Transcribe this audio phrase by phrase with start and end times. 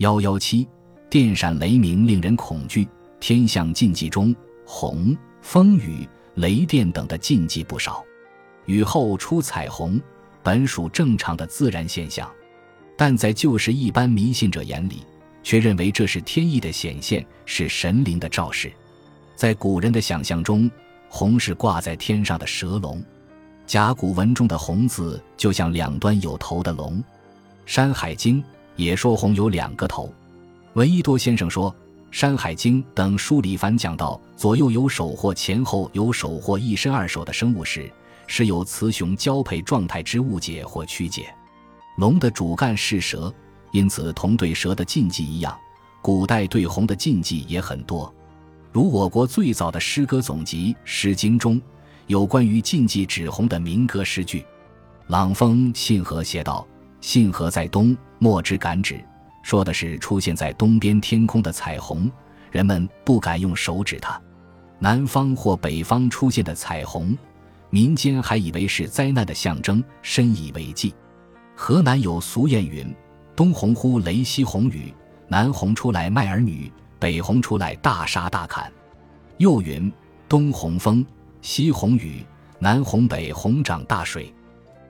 [0.00, 0.66] 幺幺七，
[1.10, 2.88] 电闪雷鸣令人恐惧。
[3.20, 4.34] 天象禁忌中，
[4.64, 8.02] 洪、风雨、雷电等的禁忌不少。
[8.64, 10.00] 雨后出彩虹，
[10.42, 12.26] 本属正常的自然现象，
[12.96, 15.04] 但在旧时一般迷信者眼里，
[15.42, 18.72] 却认为这是天意的显现，是神灵的昭示。
[19.36, 20.70] 在古人的想象中，
[21.10, 23.04] 虹是挂在天上的蛇龙，
[23.66, 26.96] 甲骨文中的“虹”字就像两端有头的龙。
[27.66, 28.42] 《山海经》
[28.80, 30.10] 也说虹有两个头。
[30.72, 31.70] 闻一多先生说，
[32.10, 37.92] 《山海经》等书里凡讲到左右有手或前后有手或一身二手的生物时，
[38.26, 41.26] 是有雌雄交配状态之误解或曲解。
[41.98, 43.30] 龙的主干是蛇，
[43.70, 45.54] 因此同对蛇的禁忌一样，
[46.00, 48.10] 古代对红的禁忌也很多。
[48.72, 51.60] 如我国最早的诗歌总集《诗经》中
[52.06, 54.42] 有关于禁忌指红的民歌诗句。
[55.08, 56.66] 朗风信河写道
[57.02, 59.04] ：“信河在东，莫之敢指。”
[59.42, 62.08] 说的是出现在东边天空的彩虹，
[62.52, 64.20] 人们不敢用手指它。
[64.78, 67.18] 南方或北方出现的彩虹。
[67.72, 70.92] 民间还以为是灾难的象征，深以为忌。
[71.54, 72.92] 河南有俗谚云
[73.36, 74.92] ：“东洪呼雷西洪雨，
[75.28, 78.70] 南洪出来卖儿女，北洪出来大杀大砍。”
[79.38, 79.92] 又云
[80.28, 81.06] ：“东洪风，
[81.42, 82.26] 西洪雨，
[82.58, 84.34] 南洪北洪涨大水。”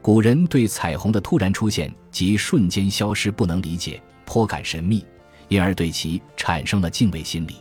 [0.02, 5.04] 古人对彩虹的突然出现及瞬间消失不能理解，颇感神秘，
[5.48, 7.52] 因而对其产生了敬畏心理。《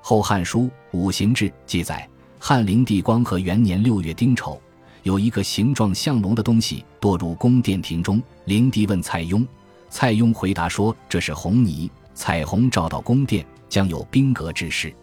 [0.00, 0.62] 后汉书·
[0.92, 2.08] 五行志》记载。
[2.40, 4.62] 汉灵帝光和元年六月丁丑，
[5.02, 8.22] 有一个形状像龙的东西堕入宫殿庭中。
[8.44, 9.44] 灵帝问蔡邕，
[9.90, 14.88] 蔡邕回答说：“这是红泥，彩虹照到宫殿，将有兵革之事。”《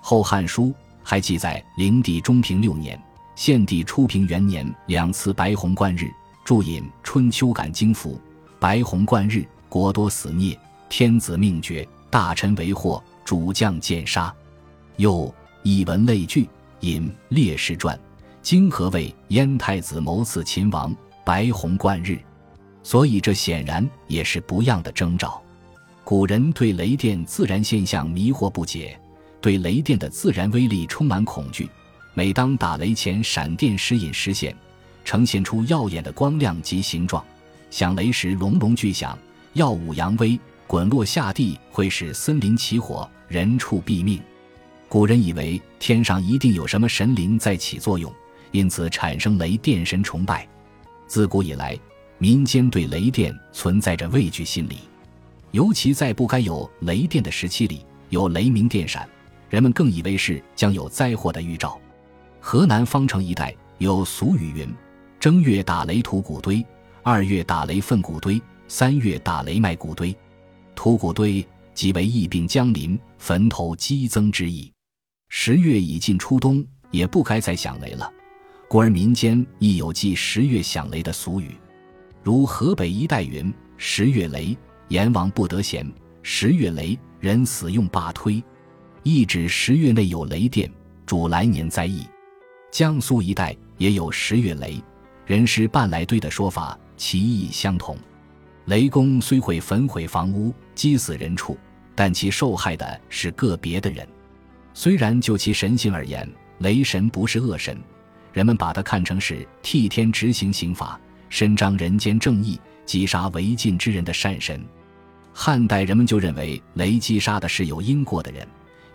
[0.00, 0.68] 后汉书》
[1.02, 2.98] 还记载，灵帝中平六年，
[3.40, 6.10] 献帝初平元年两次白虹贯日，
[6.44, 8.16] 注引《春秋感经符》
[8.60, 10.60] ：“白虹贯日，国多死孽，
[10.90, 14.30] 天子命绝，大臣为祸，主将见杀。”
[14.98, 16.46] 又以文类聚。
[16.80, 17.96] 引《烈士传》，
[18.42, 22.18] 经河为燕太子谋刺秦王，白虹贯日，
[22.82, 25.40] 所以这显然也是不样的征兆。
[26.04, 29.00] 古人对雷电自然现象迷惑不解，
[29.40, 31.66] 对雷电的自然威力充满恐惧。
[32.12, 34.54] 每当打雷前，闪电时隐时现，
[35.04, 37.22] 呈现出耀眼的光亮及形状；
[37.70, 39.16] 响雷时隆隆巨响，
[39.52, 44.20] 耀武扬威；滚落下地会使森林起火，人畜毙命。
[44.88, 48.12] 古人以为天上一定有什么神灵在起作用，
[48.50, 50.46] 因此产生雷电神崇拜。
[51.06, 51.78] 自古以来，
[52.18, 54.78] 民间对雷电存在着畏惧心理，
[55.52, 59.08] 尤其在不该有雷电的时期里，有雷鸣电闪，
[59.48, 61.80] 人们更以为是将有灾祸的预兆。
[62.40, 64.74] 河南方城一带有俗语云
[65.20, 66.64] ：“正月打雷土谷堆，
[67.02, 70.16] 二月打雷粪谷堆，三月打雷卖谷堆。”
[70.74, 74.72] 土谷堆即为疫病将临，坟头激增之意。
[75.28, 78.10] 十月已近初冬，也不该再响雷了，
[78.68, 81.54] 故而民间亦有记十月响雷的俗语，
[82.22, 84.56] 如河北一带云：“十月雷，
[84.88, 85.84] 阎王不得闲；
[86.22, 88.42] 十月雷，人死用罢推。”
[89.04, 90.70] 意指十月内有雷电，
[91.06, 92.04] 主来年灾异。
[92.70, 94.80] 江苏一带也有十月雷，
[95.26, 97.96] 人尸半来堆的说法，其意相同。
[98.66, 101.58] 雷公虽会焚毁房屋、击死人畜，
[101.96, 104.06] 但其受害的是个别的人。
[104.72, 106.28] 虽然就其神性而言，
[106.58, 107.76] 雷神不是恶神，
[108.32, 110.98] 人们把他看成是替天执行刑罚、
[111.28, 114.64] 伸张人间正义、击杀违禁之人的善神。
[115.32, 118.46] 汉代人们就认为雷击杀的是有因果的人，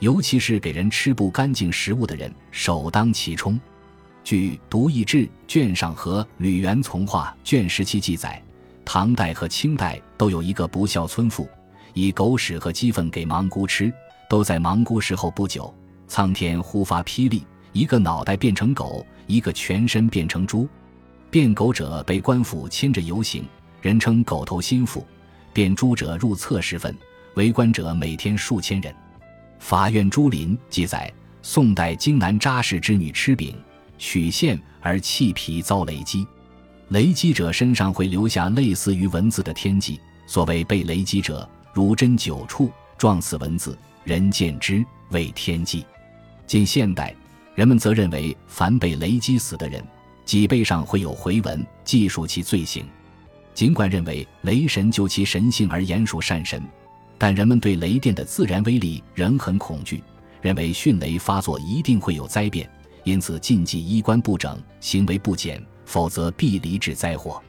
[0.05, 3.59] 尤其是给人吃不干净食物的人，首当其冲。
[4.23, 5.17] 据《独异志》
[5.47, 8.39] 卷上和《吕元从话》卷十七记载，
[8.85, 11.49] 唐代和清代都有一个不孝村妇，
[11.95, 13.91] 以狗屎和鸡粪给盲姑吃。
[14.29, 15.73] 都在忙姑时候不久，
[16.07, 20.69] 苍天忽发霹雳，一个脑袋变成狗，一个全身变成猪。
[21.31, 23.43] 变狗者被官府牵着游行，
[23.81, 25.01] 人称狗头心腹；
[25.51, 26.95] 变猪者入厕时分，
[27.33, 28.95] 围观者每天数千人。
[29.59, 31.11] 法院朱林记载，
[31.41, 33.55] 宋代荆南扎氏之女吃饼，
[33.97, 36.25] 取馅而气皮遭雷击，
[36.89, 39.99] 雷击者身上会留下类似于文字的天迹。
[40.27, 43.77] 所谓被雷击者，如针九处，撞死文字。
[44.03, 45.83] 人见之为天际。
[46.45, 47.15] 近现代，
[47.55, 49.83] 人们则认为凡被雷击死的人，
[50.25, 52.85] 脊背上会有回纹，记述其罪行。
[53.55, 56.61] 尽管认为雷神就其神性而言属善神，
[57.17, 60.03] 但人们对雷电的自然威力仍很恐惧，
[60.41, 62.69] 认为迅雷发作一定会有灾变，
[63.03, 67.41] 因此禁忌衣冠不整、行为不检，否则必离致灾祸。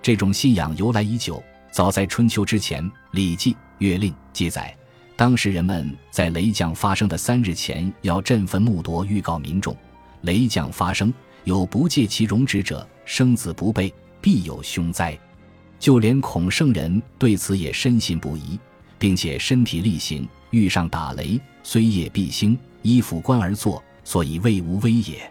[0.00, 4.76] 这种信仰由来已久，早在春秋之前，《礼记·月令记载，
[5.14, 9.76] 当时人们在雷降发生的三日前要振奋木铎，预告民众：
[10.22, 11.12] 雷降发生，
[11.44, 15.16] 有不借其容止者，生子不备，必有凶灾。
[15.78, 18.58] 就连孔圣人对此也深信不疑，
[19.02, 25.28] 并且身体力行，遇上打雷，虽夜必兴，衣服冠而坐，所以未无危也。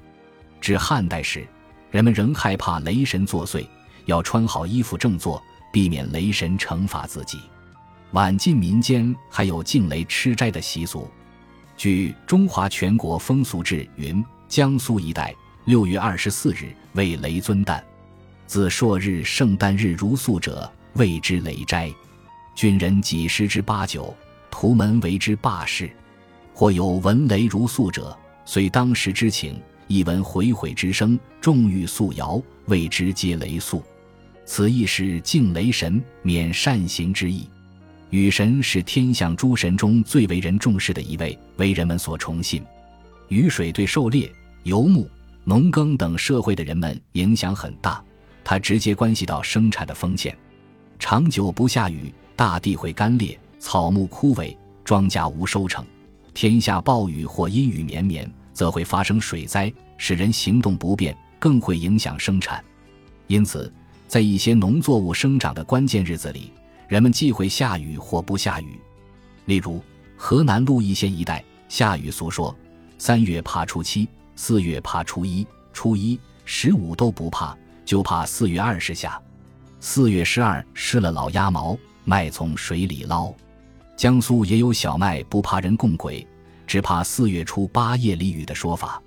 [0.60, 1.48] 至汉代时，
[1.90, 3.66] 人们仍害怕雷神作祟，
[4.08, 5.42] 要穿好衣服正坐，
[5.72, 7.40] 避免雷神惩罚自己。
[8.12, 11.10] 晚晋民间还有敬雷吃斋的习俗。
[11.78, 15.34] 据《中华全国风俗志》云，江苏一带
[15.64, 17.82] 六月二十四日为雷尊诞，
[18.48, 21.90] 自朔日圣诞日如素者，谓之雷斋。
[22.62, 24.16] 军人几十之八九，
[24.52, 25.90] 屠门为之罢事。
[26.54, 28.16] 或有闻雷如素者，
[28.46, 33.84] 虽当时之情，一闻回悔之声，众欲素谣，谓之皆雷素。
[34.46, 37.50] 此亦是敬雷神，免善行之意。
[38.12, 42.64] 雨神是天象诸神中最为人重视的一位，为人们所崇信。
[43.30, 44.32] 雨水对狩猎、
[44.62, 45.10] 游牧、
[45.46, 48.04] 农耕等社会的人们影响很大，
[48.44, 50.38] 它直接关系到生产的丰县。
[51.00, 55.84] 长久不下雨，大地会干裂，草木枯萎，庄稼无收成；
[56.34, 62.64] 天下暴雨或阴雨绵绵，则会发生水灾，使人行动不便，更会影响生产。
[63.28, 63.72] 因此，
[64.08, 66.52] 在一些农作物生长的关键日子里，
[66.88, 68.80] 人们忌讳下雨或不下雨，
[69.46, 69.82] 例如
[70.18, 72.56] 河南鹿邑县一带下雨俗说：
[72.98, 79.22] 三月怕初七，四月怕初一，初一、十五都不怕，就怕四月二十下。
[79.80, 83.34] 四月十二湿了老鸭毛，麦从水里捞。
[83.96, 86.26] 江苏也有小麦不怕人供鬼，
[86.66, 89.02] 只怕四月初八夜里雨的说法。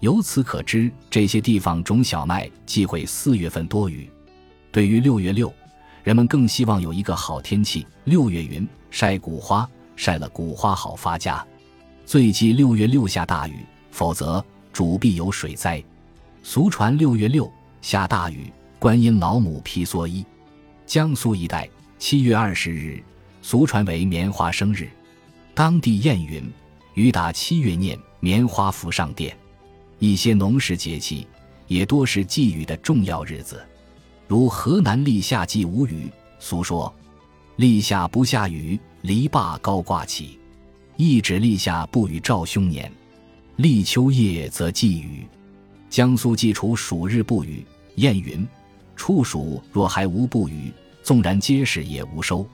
[0.00, 4.08] 由此可知，这些地方种小麦忌讳四月份多雨。
[4.70, 5.52] 对于六月六。
[6.04, 7.86] 人们更希望有一个好天气。
[8.04, 11.46] 六月云晒谷花，晒了谷花好发家。
[12.06, 13.58] 最忌六月六下大雨，
[13.90, 14.42] 否则
[14.72, 15.84] 主必有水灾。
[16.42, 17.52] 俗传六月六
[17.82, 20.24] 下大雨，观音老母披蓑衣。
[20.86, 21.68] 江苏一带
[21.98, 23.02] 七月二十日，
[23.42, 24.88] 俗传为棉花生日。
[25.52, 26.48] 当地谚云：
[26.94, 29.36] 雨打七月念，棉花福上殿。
[29.98, 31.26] 一些农时节气
[31.66, 33.60] 也多是祭雨的重要日子。
[34.28, 36.08] 如河南立夏祭无雨，
[36.38, 36.94] 俗说
[37.56, 40.38] ：“立夏不下雨，篱笆高挂起。”
[40.96, 42.90] 一指立夏不雨兆凶年。
[43.56, 45.26] 立秋夜则忌雨。
[45.90, 47.66] 江苏祭除暑日不雨，
[47.96, 48.46] 谚云
[48.94, 50.72] ：“处暑若还无不雨，
[51.08, 52.46] 纵然结实也无收。”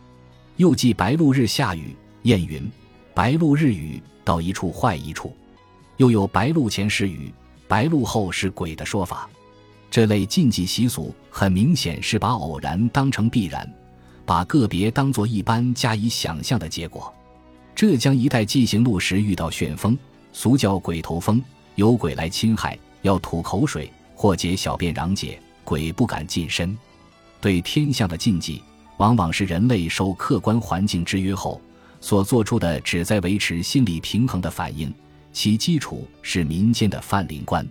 [0.59, 1.93] 又忌白露日下雨，
[2.23, 2.71] 谚云
[3.13, 5.35] ：“白露日雨，到一处坏一处。”
[5.99, 7.35] 又有白露前是雨，
[7.67, 9.29] 白露后是鬼的说法。
[9.91, 13.69] 这类禁忌习俗很明显是把偶然当成必然，
[14.25, 17.13] 把个别当作一般加以想象的结果。
[17.75, 19.99] 浙江一带进行路时遇到旋风，
[20.33, 21.43] 俗叫鬼头风，
[21.75, 26.79] 有鬼来侵害，要吐口水或解小便攘解，鬼不敢近身。
[27.45, 28.63] 对天象的禁忌，
[28.97, 31.61] 往往是人类受客观环境制约后
[32.01, 34.91] 所做出的旨在维持心理平衡的反应，
[35.31, 37.69] 其基础是民间的泛灵观。